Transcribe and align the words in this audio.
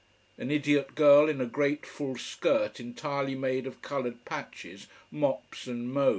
An 0.35 0.49
idiot 0.49 0.95
girl 0.95 1.29
in 1.29 1.39
a 1.39 1.45
great 1.45 1.85
full 1.85 2.15
skirt 2.17 2.79
entirely 2.79 3.35
made 3.35 3.67
of 3.67 3.83
coloured 3.83 4.25
patches 4.25 4.87
mops 5.11 5.67
and 5.67 5.93
mows. 5.93 6.09